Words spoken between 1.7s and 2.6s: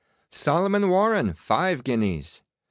guineas.